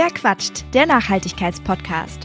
Wer 0.00 0.12
quatscht? 0.12 0.64
Der 0.74 0.86
Nachhaltigkeitspodcast. 0.86 2.20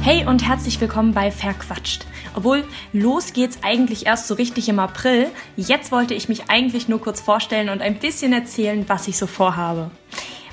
Hey 0.00 0.26
und 0.26 0.44
herzlich 0.44 0.80
willkommen 0.80 1.14
bei 1.14 1.30
Verquatscht. 1.30 2.06
Obwohl, 2.34 2.64
los 2.92 3.34
geht's 3.34 3.60
eigentlich 3.62 4.06
erst 4.06 4.26
so 4.26 4.34
richtig 4.34 4.68
im 4.68 4.80
April. 4.80 5.28
Jetzt 5.54 5.92
wollte 5.92 6.14
ich 6.14 6.28
mich 6.28 6.50
eigentlich 6.50 6.88
nur 6.88 7.00
kurz 7.00 7.20
vorstellen 7.20 7.68
und 7.68 7.80
ein 7.80 8.00
bisschen 8.00 8.32
erzählen, 8.32 8.84
was 8.88 9.06
ich 9.06 9.16
so 9.16 9.28
vorhabe. 9.28 9.92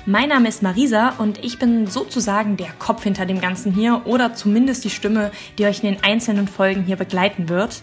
Mein 0.04 0.30
Name 0.30 0.48
ist 0.48 0.64
Marisa 0.64 1.10
und 1.18 1.44
ich 1.44 1.60
bin 1.60 1.86
sozusagen 1.86 2.56
der 2.56 2.72
Kopf 2.80 3.04
hinter 3.04 3.24
dem 3.24 3.40
Ganzen 3.40 3.72
hier 3.72 4.02
oder 4.04 4.34
zumindest 4.34 4.82
die 4.82 4.90
Stimme, 4.90 5.30
die 5.58 5.64
euch 5.64 5.84
in 5.84 5.94
den 5.94 6.02
einzelnen 6.02 6.48
Folgen 6.48 6.82
hier 6.82 6.96
begleiten 6.96 7.48
wird. 7.48 7.82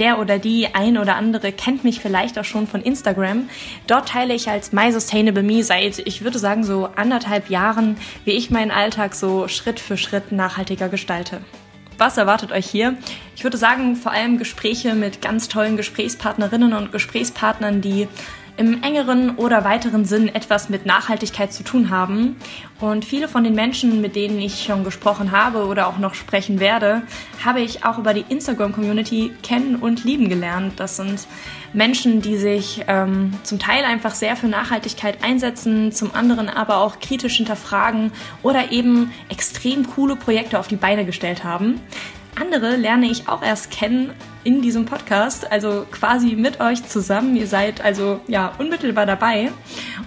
Der 0.00 0.18
oder 0.18 0.40
die 0.40 0.74
ein 0.74 0.98
oder 0.98 1.14
andere 1.14 1.52
kennt 1.52 1.84
mich 1.84 2.00
vielleicht 2.00 2.40
auch 2.40 2.44
schon 2.44 2.66
von 2.66 2.82
Instagram. 2.82 3.48
Dort 3.86 4.08
teile 4.08 4.34
ich 4.34 4.50
als 4.50 4.72
My 4.72 4.90
Sustainable 4.90 5.44
Me 5.44 5.62
seit, 5.62 6.00
ich 6.00 6.24
würde 6.24 6.40
sagen, 6.40 6.64
so 6.64 6.88
anderthalb 6.96 7.50
Jahren, 7.50 7.96
wie 8.24 8.32
ich 8.32 8.50
meinen 8.50 8.72
Alltag 8.72 9.14
so 9.14 9.46
Schritt 9.46 9.78
für 9.78 9.96
Schritt 9.96 10.32
nachhaltiger 10.32 10.88
gestalte. 10.88 11.40
Was 11.98 12.16
erwartet 12.16 12.50
euch 12.50 12.66
hier? 12.66 12.96
Ich 13.36 13.44
würde 13.44 13.58
sagen, 13.58 13.94
vor 13.94 14.10
allem 14.10 14.38
Gespräche 14.38 14.94
mit 14.94 15.22
ganz 15.22 15.48
tollen 15.48 15.76
Gesprächspartnerinnen 15.76 16.72
und 16.72 16.90
Gesprächspartnern, 16.90 17.80
die 17.80 18.08
im 18.60 18.82
engeren 18.82 19.36
oder 19.36 19.64
weiteren 19.64 20.04
Sinn 20.04 20.28
etwas 20.28 20.68
mit 20.68 20.84
Nachhaltigkeit 20.84 21.50
zu 21.50 21.64
tun 21.64 21.88
haben. 21.88 22.36
Und 22.78 23.06
viele 23.06 23.26
von 23.26 23.42
den 23.42 23.54
Menschen, 23.54 24.02
mit 24.02 24.14
denen 24.16 24.38
ich 24.38 24.64
schon 24.64 24.84
gesprochen 24.84 25.32
habe 25.32 25.64
oder 25.64 25.86
auch 25.86 25.96
noch 25.96 26.12
sprechen 26.12 26.60
werde, 26.60 27.00
habe 27.42 27.62
ich 27.62 27.86
auch 27.86 27.96
über 27.96 28.12
die 28.12 28.26
Instagram-Community 28.28 29.32
kennen 29.42 29.76
und 29.76 30.04
lieben 30.04 30.28
gelernt. 30.28 30.74
Das 30.76 30.96
sind 30.96 31.26
Menschen, 31.72 32.20
die 32.20 32.36
sich 32.36 32.84
ähm, 32.86 33.32
zum 33.44 33.58
Teil 33.58 33.82
einfach 33.86 34.14
sehr 34.14 34.36
für 34.36 34.48
Nachhaltigkeit 34.48 35.24
einsetzen, 35.24 35.90
zum 35.90 36.14
anderen 36.14 36.50
aber 36.50 36.78
auch 36.78 37.00
kritisch 37.00 37.38
hinterfragen 37.38 38.12
oder 38.42 38.72
eben 38.72 39.10
extrem 39.30 39.88
coole 39.88 40.16
Projekte 40.16 40.58
auf 40.58 40.68
die 40.68 40.76
Beine 40.76 41.06
gestellt 41.06 41.44
haben. 41.44 41.80
Andere 42.36 42.76
lerne 42.76 43.06
ich 43.06 43.28
auch 43.28 43.42
erst 43.42 43.70
kennen 43.70 44.12
in 44.44 44.62
diesem 44.62 44.86
Podcast, 44.86 45.50
also 45.50 45.84
quasi 45.90 46.34
mit 46.34 46.60
euch 46.60 46.84
zusammen. 46.86 47.36
Ihr 47.36 47.46
seid 47.46 47.82
also 47.82 48.20
ja 48.26 48.52
unmittelbar 48.58 49.04
dabei. 49.04 49.50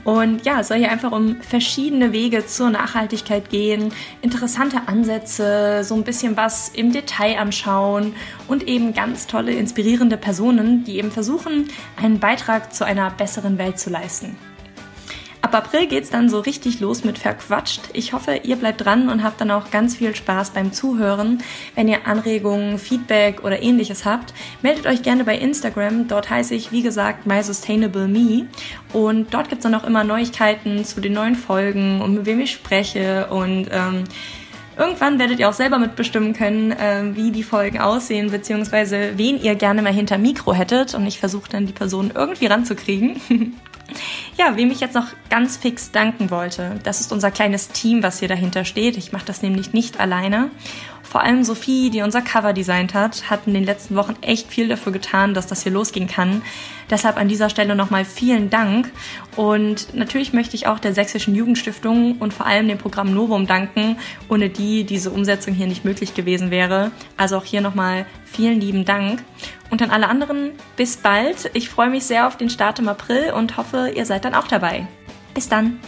Und 0.04 0.46
ja, 0.46 0.62
es 0.62 0.70
soll 0.70 0.78
hier 0.78 0.92
einfach 0.92 1.12
um 1.12 1.42
verschiedene 1.42 2.12
Wege 2.12 2.46
zur 2.46 2.70
Nachhaltigkeit 2.70 3.50
gehen, 3.50 3.94
interessante 4.22 4.88
Ansätze, 4.88 5.84
so 5.84 5.96
ein 5.96 6.04
bisschen 6.04 6.36
was 6.36 6.70
im 6.70 6.92
Detail 6.92 7.38
anschauen 7.38 8.16
und 8.48 8.68
eben 8.68 8.94
ganz 8.94 9.28
tolle, 9.28 9.52
inspirierende 9.52 10.18
Personen, 10.18 10.84
die 10.84 10.98
eben 10.98 11.12
versuchen, 11.12 11.70
einen 12.02 12.20
Beitrag 12.20 12.74
zu 12.74 12.86
einer 12.86 13.12
besseren 13.12 13.58
Welt 13.58 13.80
zu 13.80 13.90
leisten. 13.90 14.36
Ab 15.54 15.66
April 15.66 15.86
geht's 15.86 16.10
dann 16.10 16.30
so 16.30 16.40
richtig 16.40 16.80
los 16.80 17.04
mit 17.04 17.20
Verquatscht. 17.20 17.82
Ich 17.94 18.14
hoffe, 18.14 18.42
ihr 18.42 18.56
bleibt 18.56 18.84
dran 18.84 19.08
und 19.08 19.22
habt 19.22 19.40
dann 19.40 19.52
auch 19.52 19.70
ganz 19.70 19.96
viel 19.98 20.16
Spaß 20.16 20.50
beim 20.50 20.74
Zuhören. 20.74 21.44
Wenn 21.76 21.88
ihr 21.88 22.08
Anregungen, 22.08 22.80
Feedback 22.80 23.44
oder 23.44 23.62
ähnliches 23.62 24.04
habt, 24.04 24.34
meldet 24.64 24.88
euch 24.88 25.04
gerne 25.04 25.24
bei 25.26 25.38
Instagram. 25.38 26.08
Dort 26.08 26.32
heiße 26.32 26.56
ich, 26.56 26.72
wie 26.72 26.82
gesagt, 26.82 27.28
MySustainableMe. 27.28 28.48
Und 28.94 29.32
dort 29.32 29.50
gibt's 29.50 29.62
dann 29.62 29.76
auch 29.76 29.84
immer 29.84 30.04
Neuigkeiten 30.04 30.84
zu 30.86 31.02
den 31.02 31.14
neuen 31.14 31.36
Folgen 31.36 32.02
und 32.02 32.16
mit 32.16 32.26
wem 32.26 32.40
ich 32.40 32.52
spreche 32.52 33.28
und 33.28 33.68
ähm, 33.72 34.06
Irgendwann 34.76 35.20
werdet 35.20 35.40
ihr 35.40 35.48
auch 35.48 35.54
selber 35.54 35.78
mitbestimmen 35.78 36.34
können, 36.34 36.72
äh, 36.72 37.16
wie 37.16 37.30
die 37.30 37.44
Folgen 37.44 37.80
aussehen, 37.80 38.32
beziehungsweise 38.32 39.12
wen 39.18 39.40
ihr 39.40 39.54
gerne 39.54 39.84
mal 39.84 39.94
hinter 39.94 40.18
Mikro 40.18 40.52
hättet. 40.56 40.96
Und 40.96 41.06
ich 41.06 41.20
versuche 41.20 41.48
dann 41.48 41.68
die 41.68 41.74
Person 41.74 42.12
irgendwie 42.16 42.48
ranzukriegen. 42.48 43.22
Ja, 44.38 44.56
wem 44.58 44.72
ich 44.72 44.80
jetzt 44.80 44.96
noch 44.96 45.08
ganz 45.30 45.58
fix 45.58 45.92
danken 45.92 46.32
wollte, 46.32 46.80
das 46.84 47.02
ist 47.02 47.12
unser 47.12 47.32
kleines 47.32 47.70
Team, 47.70 48.02
was 48.02 48.20
hier 48.20 48.28
dahinter 48.28 48.66
steht. 48.66 48.98
Ich 48.98 49.12
mache 49.12 49.26
das 49.26 49.42
nämlich 49.42 49.74
nicht 49.74 50.00
alleine. 50.00 50.50
Vor 51.04 51.22
allem 51.22 51.44
Sophie, 51.44 51.92
die 51.92 52.02
unser 52.02 52.22
Cover 52.22 52.54
designt 52.54 52.96
hat, 52.96 53.30
hat 53.30 53.42
in 53.46 53.54
den 53.54 53.64
letzten 53.64 53.96
Wochen 53.96 54.16
echt 54.22 54.48
viel 54.48 54.68
dafür 54.68 54.92
getan, 54.92 55.36
dass 55.36 55.46
das 55.46 55.62
hier 55.62 55.72
losgehen 55.72 56.08
kann. 56.08 56.42
Deshalb 56.90 57.18
an 57.18 57.28
dieser 57.28 57.52
Stelle 57.52 57.76
nochmal 57.76 58.04
vielen 58.04 58.50
Dank. 58.50 58.92
Und 59.36 59.94
natürlich 59.94 60.34
möchte 60.34 60.56
ich 60.56 60.66
auch 60.66 60.80
der 60.80 60.96
Sächsischen 60.96 61.36
Jugendstiftung 61.36 62.18
und 62.18 62.34
vor 62.34 62.48
allem 62.48 62.68
dem 62.68 62.80
Programm 62.80 63.14
Novum 63.14 63.46
danken, 63.46 63.98
ohne 64.28 64.50
die 64.50 64.86
diese 64.86 65.12
Umsetzung 65.12 65.54
hier 65.54 65.68
nicht 65.68 65.86
möglich 65.86 66.16
gewesen 66.16 66.50
wäre. 66.50 66.90
Also 67.16 67.38
auch 67.38 67.46
hier 67.46 67.62
nochmal 67.62 68.08
vielen 68.26 68.60
lieben 68.60 68.84
Dank. 68.84 69.24
Und 69.74 69.82
an 69.82 69.90
alle 69.90 70.08
anderen, 70.08 70.52
bis 70.76 70.98
bald. 70.98 71.50
Ich 71.56 71.68
freue 71.68 71.90
mich 71.90 72.06
sehr 72.06 72.28
auf 72.28 72.38
den 72.38 72.52
Start 72.52 72.78
im 72.78 72.88
April 72.88 73.34
und 73.34 73.58
hoffe, 73.58 73.92
ihr 73.96 74.06
seid 74.06 74.24
dann 74.24 74.36
auch 74.36 74.46
dabei. 74.46 74.86
Bis 75.34 75.50
dann. 75.50 75.80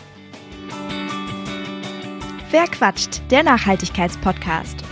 Wer 2.50 2.64
quatscht? 2.64 3.22
Der 3.30 3.44
Nachhaltigkeitspodcast. 3.44 4.85